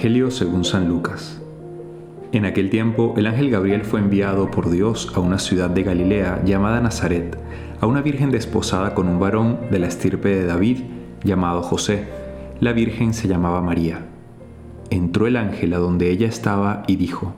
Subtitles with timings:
[0.00, 1.42] Según San Lucas.
[2.30, 6.40] En aquel tiempo el ángel Gabriel fue enviado por Dios a una ciudad de Galilea
[6.44, 7.36] llamada Nazaret,
[7.80, 10.82] a una virgen desposada con un varón de la estirpe de David
[11.24, 12.06] llamado José.
[12.60, 14.06] La virgen se llamaba María.
[14.90, 17.34] Entró el ángel a donde ella estaba y dijo,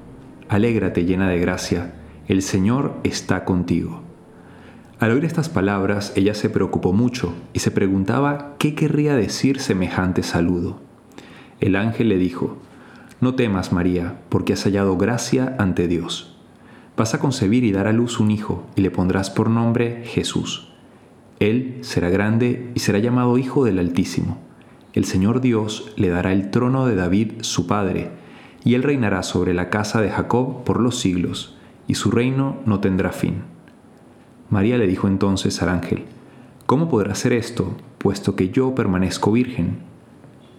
[0.51, 1.95] Alégrate llena de gracia,
[2.29, 4.03] el Señor está contigo.
[4.99, 10.23] Al oír estas palabras, ella se preocupó mucho y se preguntaba qué querría decir semejante
[10.23, 10.90] saludo.
[11.61, 12.57] El ángel le dijo,
[13.21, 16.37] No temas, María, porque has hallado gracia ante Dios.
[16.97, 20.73] Vas a concebir y dar a luz un hijo, y le pondrás por nombre Jesús.
[21.39, 24.39] Él será grande y será llamado Hijo del Altísimo.
[24.93, 28.11] El Señor Dios le dará el trono de David, su padre,
[28.65, 32.81] y él reinará sobre la casa de Jacob por los siglos, y su reino no
[32.81, 33.43] tendrá fin.
[34.49, 36.05] María le dijo entonces al ángel,
[36.67, 39.90] ¿Cómo podrá ser esto, puesto que yo permanezco virgen?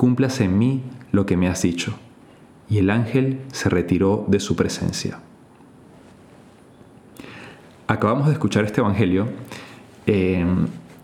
[0.00, 1.92] cúmplase en mí lo que me has dicho.
[2.70, 5.18] Y el ángel se retiró de su presencia.
[7.86, 9.28] Acabamos de escuchar este Evangelio
[10.06, 10.46] eh,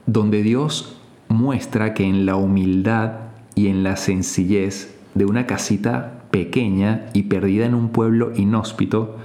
[0.06, 3.18] donde Dios muestra que en la humildad
[3.54, 9.18] y en la sencillez de una casita pequeña y perdida en un pueblo inhóspito,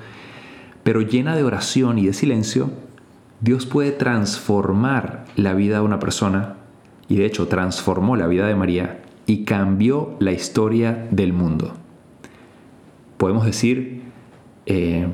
[0.84, 2.72] pero llena de oración y de silencio,
[3.40, 6.58] Dios puede transformar la vida de una persona,
[7.08, 11.72] y de hecho transformó la vida de María, y cambió la historia del mundo.
[13.16, 14.02] Podemos decir,
[14.66, 15.08] eh,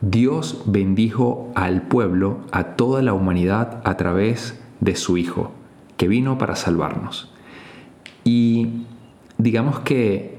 [0.00, 5.52] Dios bendijo al pueblo, a toda la humanidad a través de su Hijo,
[5.98, 7.30] que vino para salvarnos.
[8.24, 8.68] Y
[9.36, 10.38] digamos que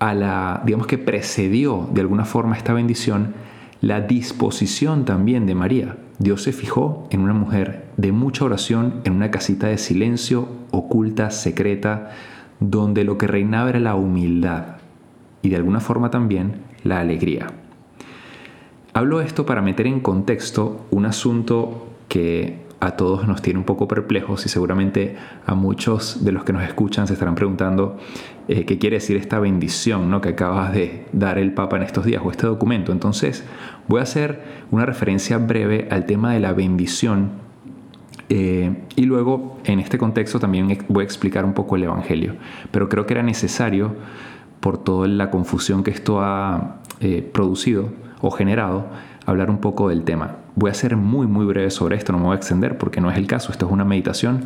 [0.00, 3.32] a la, digamos que precedió de alguna forma esta bendición
[3.80, 5.98] la disposición también de María.
[6.18, 11.30] Dios se fijó en una mujer de mucha oración, en una casita de silencio, oculta,
[11.30, 12.10] secreta,
[12.60, 14.76] donde lo que reinaba era la humildad
[15.42, 17.48] y de alguna forma también la alegría.
[18.92, 23.88] Hablo esto para meter en contexto un asunto que a todos nos tiene un poco
[23.88, 27.98] perplejos y seguramente a muchos de los que nos escuchan se estarán preguntando
[28.48, 30.20] eh, qué quiere decir esta bendición ¿no?
[30.20, 32.92] que acabas de dar el Papa en estos días o este documento.
[32.92, 33.44] Entonces
[33.88, 37.44] voy a hacer una referencia breve al tema de la bendición
[38.28, 42.36] eh, y luego en este contexto también voy a explicar un poco el Evangelio.
[42.70, 43.94] Pero creo que era necesario
[44.60, 47.90] por toda la confusión que esto ha eh, producido
[48.20, 48.86] o generado
[49.26, 50.36] hablar un poco del tema.
[50.54, 53.10] Voy a ser muy muy breve sobre esto, no me voy a extender porque no
[53.10, 54.44] es el caso, esto es una meditación,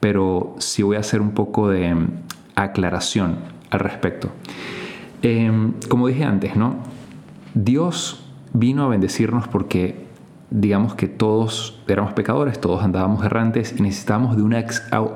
[0.00, 2.08] pero sí voy a hacer un poco de mm,
[2.54, 3.36] aclaración
[3.70, 4.30] al respecto.
[5.22, 6.76] Em, como dije antes, ¿no?
[7.54, 10.06] Dios vino a bendecirnos porque
[10.50, 14.54] digamos que todos éramos pecadores, todos andábamos errantes y necesitábamos de un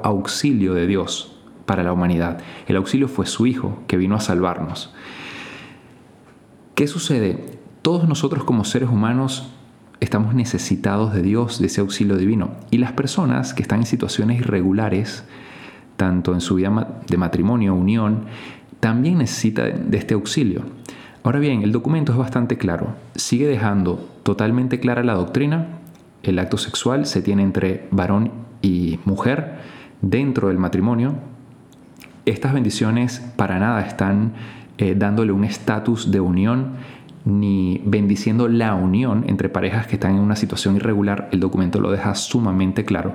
[0.03, 1.37] auxilio de Dios
[1.67, 2.39] para la humanidad.
[2.67, 4.93] El auxilio fue su Hijo que vino a salvarnos.
[6.75, 7.62] ¿Qué sucede?
[7.82, 9.50] Todos nosotros como seres humanos
[9.98, 12.50] estamos necesitados de Dios, de ese auxilio divino.
[12.70, 15.25] Y las personas que están en situaciones irregulares,
[15.97, 18.26] tanto en su vida de matrimonio, unión,
[18.78, 20.62] también necesitan de este auxilio.
[21.25, 22.94] Ahora bien, el documento es bastante claro.
[23.16, 25.66] Sigue dejando totalmente clara la doctrina.
[26.22, 29.59] El acto sexual se tiene entre varón y mujer
[30.02, 31.14] dentro del matrimonio.
[32.26, 34.35] Estas bendiciones para nada están
[34.78, 36.75] eh, dándole un estatus de unión
[37.25, 41.91] ni bendiciendo la unión entre parejas que están en una situación irregular, el documento lo
[41.91, 43.15] deja sumamente claro.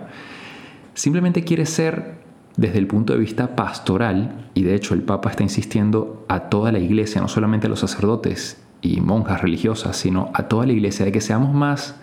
[0.93, 2.15] Simplemente quiere ser
[2.55, 6.71] desde el punto de vista pastoral, y de hecho el Papa está insistiendo a toda
[6.71, 11.05] la iglesia, no solamente a los sacerdotes y monjas religiosas, sino a toda la iglesia,
[11.05, 11.95] de que seamos más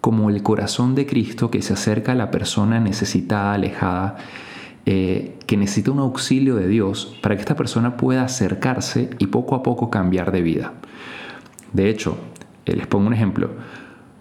[0.00, 4.16] como el corazón de Cristo que se acerca a la persona necesitada, alejada,
[4.86, 9.54] eh, que necesita un auxilio de Dios para que esta persona pueda acercarse y poco
[9.54, 10.74] a poco cambiar de vida.
[11.76, 12.16] De hecho,
[12.64, 13.50] eh, les pongo un ejemplo.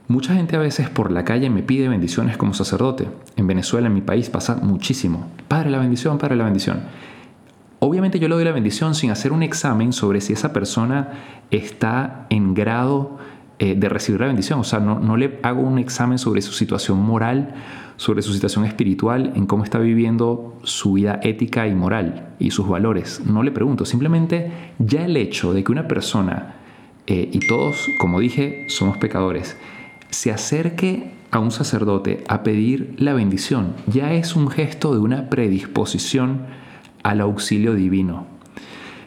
[0.09, 3.07] Mucha gente a veces por la calle me pide bendiciones como sacerdote.
[3.37, 5.31] En Venezuela, en mi país, pasa muchísimo.
[5.47, 6.81] Padre, la bendición, Padre, la bendición.
[7.79, 11.13] Obviamente yo le doy la bendición sin hacer un examen sobre si esa persona
[11.49, 13.19] está en grado
[13.57, 14.59] eh, de recibir la bendición.
[14.59, 17.55] O sea, no, no le hago un examen sobre su situación moral,
[17.95, 22.67] sobre su situación espiritual, en cómo está viviendo su vida ética y moral y sus
[22.67, 23.21] valores.
[23.25, 26.64] No le pregunto, simplemente ya el hecho de que una persona,
[27.07, 29.57] eh, y todos, como dije, somos pecadores,
[30.09, 35.29] se acerque a un sacerdote a pedir la bendición, ya es un gesto de una
[35.29, 36.45] predisposición
[37.03, 38.25] al auxilio divino.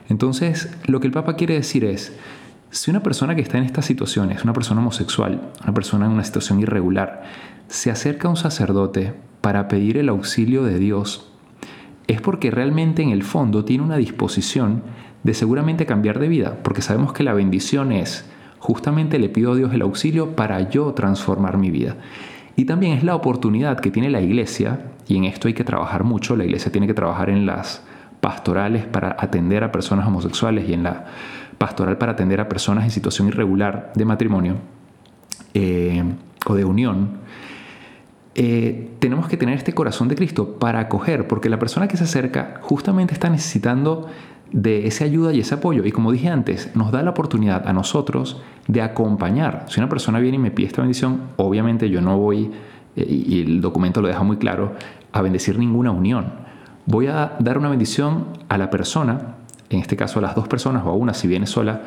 [0.09, 2.17] Entonces, lo que el Papa quiere decir es,
[2.71, 6.25] si una persona que está en estas situaciones, una persona homosexual, una persona en una
[6.25, 7.25] situación irregular,
[7.69, 11.31] se acerca a un sacerdote para pedir el auxilio de Dios,
[12.07, 14.83] es porque realmente en el fondo tiene una disposición
[15.29, 18.25] de seguramente cambiar de vida, porque sabemos que la bendición es,
[18.59, 21.97] justamente le pido a Dios el auxilio para yo transformar mi vida.
[22.57, 26.03] Y también es la oportunidad que tiene la iglesia, y en esto hay que trabajar
[26.03, 27.83] mucho, la iglesia tiene que trabajar en las
[28.23, 31.05] pastorales para atender a personas homosexuales y en la
[31.59, 34.55] pastoral para atender a personas en situación irregular de matrimonio
[35.53, 36.03] eh,
[36.47, 37.19] o de unión,
[38.35, 42.05] eh, tenemos que tener este corazón de Cristo para acoger, porque la persona que se
[42.05, 44.09] acerca justamente está necesitando
[44.53, 45.85] de esa ayuda y ese apoyo.
[45.85, 49.67] Y como dije antes, nos da la oportunidad a nosotros de acompañar.
[49.69, 52.51] Si una persona viene y me pide esta bendición, obviamente yo no voy,
[52.97, 54.75] eh, y el documento lo deja muy claro,
[55.13, 56.27] a bendecir ninguna unión.
[56.87, 59.37] Voy a dar una bendición a la persona
[59.71, 61.83] en este caso a las dos personas o a una si viene sola,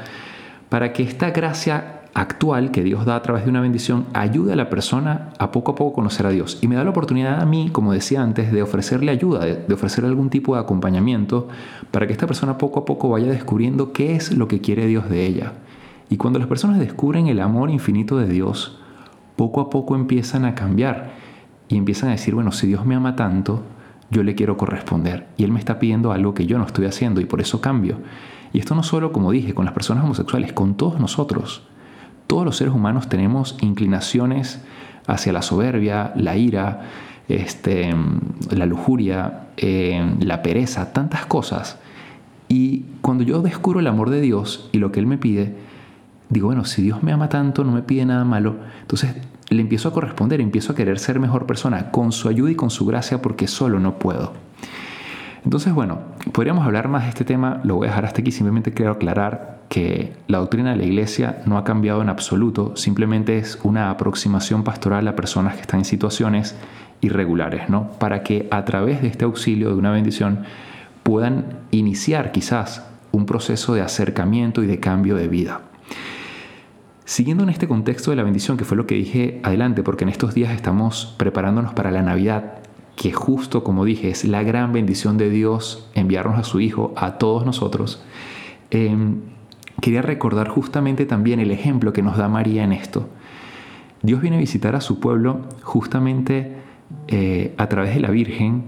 [0.69, 4.56] para que esta gracia actual que Dios da a través de una bendición ayude a
[4.56, 6.60] la persona a poco a poco conocer a Dios.
[6.62, 9.74] Y me da la oportunidad a mí, como decía antes, de ofrecerle ayuda, de, de
[9.74, 11.48] ofrecerle algún tipo de acompañamiento
[11.92, 15.10] para que esta persona poco a poco vaya descubriendo qué es lo que quiere Dios
[15.10, 15.54] de ella.
[16.10, 18.78] Y cuando las personas descubren el amor infinito de Dios,
[19.38, 21.13] poco a poco empiezan a cambiar
[21.69, 23.63] y empiezan a decir, bueno, si Dios me ama tanto,
[24.10, 27.22] yo le quiero corresponder y él me está pidiendo algo que yo no estoy haciendo
[27.22, 27.98] y por eso cambio.
[28.52, 31.63] Y esto no solo, como dije, con las personas homosexuales, con todos nosotros.
[32.31, 34.62] Todos los seres humanos tenemos inclinaciones
[35.06, 36.83] hacia la soberbia, la ira,
[37.28, 37.94] este,
[38.50, 41.78] la lujuria, eh, la pereza, tantas cosas.
[42.48, 45.57] Y cuando yo descubro el amor de Dios y lo que Él me pide,
[46.30, 49.13] digo, bueno, si Dios me ama tanto, no me pide nada malo, entonces
[49.50, 52.69] le empiezo a corresponder, empiezo a querer ser mejor persona con su ayuda y con
[52.69, 54.31] su gracia porque solo no puedo.
[55.44, 56.00] Entonces, bueno,
[56.31, 59.61] podríamos hablar más de este tema, lo voy a dejar hasta aquí, simplemente quiero aclarar
[59.72, 64.66] que la doctrina de la iglesia no ha cambiado en absoluto, simplemente es una aproximación
[64.66, 66.58] pastoral a personas que están en situaciones
[67.00, 67.90] irregulares, ¿no?
[67.92, 70.44] Para que a través de este auxilio de una bendición
[71.04, 75.62] puedan iniciar quizás un proceso de acercamiento y de cambio de vida.
[77.06, 80.10] Siguiendo en este contexto de la bendición, que fue lo que dije adelante, porque en
[80.10, 82.56] estos días estamos preparándonos para la Navidad,
[82.98, 87.14] que justo como dije es la gran bendición de Dios enviarnos a su Hijo, a
[87.18, 88.04] todos nosotros,
[88.70, 89.32] em,
[89.81, 93.10] quería recordar justamente también el ejemplo que nos da María en esto.
[94.01, 96.56] Dios viene a visitar a su pueblo justamente
[97.07, 98.63] eh, a través de la Virgen.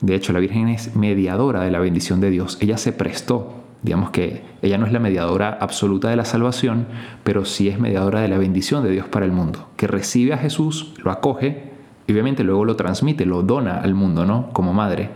[0.00, 2.58] De hecho, la Virgen es mediadora de la bendición de Dios.
[2.60, 6.86] Ella se prestó Digamos que ella no es la mediadora absoluta de la salvación,
[7.24, 10.38] pero sí es mediadora de la bendición de Dios para el mundo, que recibe a
[10.38, 11.70] Jesús, lo acoge
[12.06, 14.50] y obviamente luego lo transmite, lo dona al mundo, ¿no?
[14.52, 15.10] Como madre.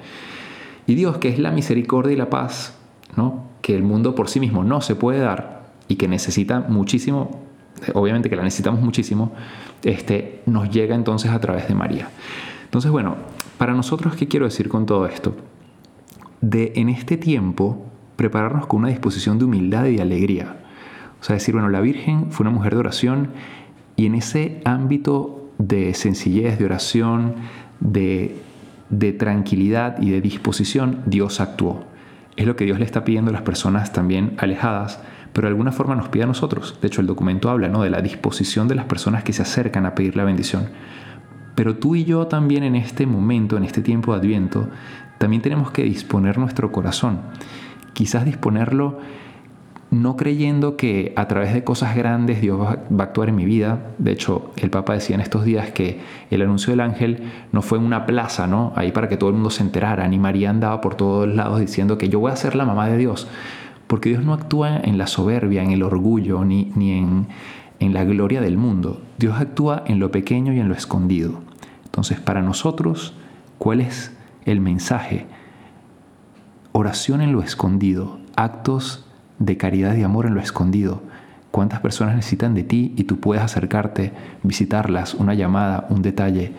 [0.87, 2.79] Y Dios, que es la misericordia y la paz,
[3.17, 3.45] ¿no?
[3.65, 7.41] Que el mundo por sí mismo no se puede dar y que necesita muchísimo,
[7.95, 9.33] obviamente que la necesitamos muchísimo,
[9.83, 12.11] este, nos llega entonces a través de María.
[12.65, 13.17] Entonces, bueno,
[13.57, 15.35] para nosotros, ¿qué quiero decir con todo esto?
[16.43, 20.57] De en este tiempo prepararnos con una disposición de humildad y de alegría.
[21.21, 23.31] O sea, decir, bueno, la Virgen fue una mujer de oración
[23.97, 27.37] y en ese ámbito de sencillez, de oración,
[27.81, 28.37] de,
[28.91, 31.94] de tranquilidad y de disposición, Dios actuó.
[32.37, 35.01] Es lo que Dios le está pidiendo a las personas también alejadas,
[35.33, 36.79] pero de alguna forma nos pide a nosotros.
[36.81, 37.83] De hecho, el documento habla ¿no?
[37.83, 40.69] de la disposición de las personas que se acercan a pedir la bendición.
[41.55, 44.69] Pero tú y yo también en este momento, en este tiempo de Adviento,
[45.19, 47.21] también tenemos que disponer nuestro corazón
[47.95, 48.99] quizás disponerlo
[50.03, 53.93] no creyendo que a través de cosas grandes Dios va a actuar en mi vida.
[53.99, 57.79] De hecho, el Papa decía en estos días que el anuncio del ángel no fue
[57.79, 58.73] en una plaza, ¿no?
[58.77, 61.97] Ahí para que todo el mundo se enterara, ni María andaba por todos lados diciendo
[61.97, 63.29] que yo voy a ser la mamá de Dios.
[63.87, 67.29] Porque Dios no actúa en la soberbia, en el orgullo, ni, ni en,
[67.79, 69.01] en la gloria del mundo.
[69.19, 71.41] Dios actúa en lo pequeño y en lo escondido.
[71.85, 73.15] Entonces, para nosotros,
[73.59, 75.27] ¿cuál es el mensaje?
[76.73, 79.04] Oración en lo escondido, actos
[79.39, 81.03] de caridad y amor en lo escondido.
[81.51, 84.13] ¿Cuántas personas necesitan de ti y tú puedes acercarte,
[84.43, 86.53] visitarlas, una llamada, un detalle?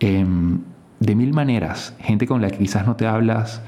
[0.00, 0.60] Em,
[1.00, 3.62] de mil maneras, gente con la que quizás no te hablas,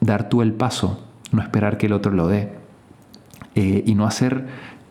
[0.00, 2.52] dar tú el paso, no esperar que el otro lo dé.
[3.54, 4.44] Eh, y no hacer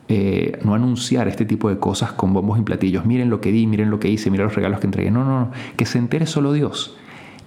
[0.07, 3.05] eh, no anunciar este tipo de cosas con bombos y platillos.
[3.05, 5.09] Miren lo que di, miren lo que hice, miren los regalos que entregué.
[5.09, 5.51] No, no, no.
[5.77, 6.95] Que se entere solo Dios.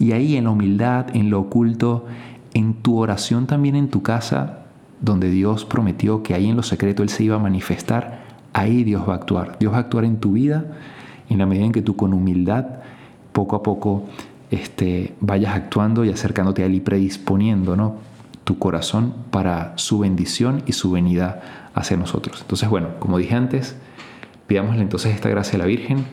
[0.00, 2.06] Y ahí en la humildad, en lo oculto,
[2.54, 4.66] en tu oración también en tu casa,
[5.00, 9.08] donde Dios prometió que ahí en lo secreto Él se iba a manifestar, ahí Dios
[9.08, 9.56] va a actuar.
[9.58, 10.64] Dios va a actuar en tu vida
[11.28, 12.66] en la medida en que tú con humildad,
[13.32, 14.04] poco a poco,
[14.50, 17.96] este, vayas actuando y acercándote a Él y predisponiendo ¿no?
[18.44, 22.40] tu corazón para su bendición y su venida hacia nosotros.
[22.40, 23.76] Entonces, bueno, como dije antes,
[24.46, 26.06] pidámosle entonces esta gracia a la Virgen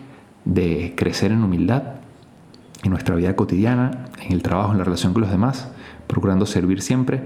[0.43, 1.83] de crecer en humildad
[2.83, 5.69] en nuestra vida cotidiana, en el trabajo, en la relación con los demás,
[6.07, 7.23] procurando servir siempre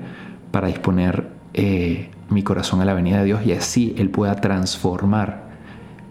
[0.52, 5.50] para disponer eh, mi corazón a la venida de Dios y así Él pueda transformar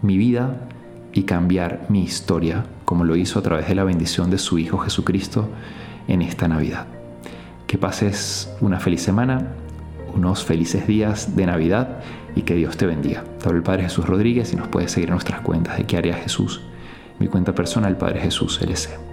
[0.01, 0.67] mi vida
[1.13, 4.77] y cambiar mi historia, como lo hizo a través de la bendición de su Hijo
[4.79, 5.49] Jesucristo
[6.07, 6.87] en esta Navidad.
[7.67, 9.53] Que pases una feliz semana,
[10.13, 11.99] unos felices días de Navidad
[12.35, 13.23] y que Dios te bendiga.
[13.41, 16.15] Te el Padre Jesús Rodríguez y nos puedes seguir en nuestras cuentas de qué haría
[16.15, 16.61] Jesús.
[17.19, 19.08] Mi cuenta personal, Padre Jesús LC.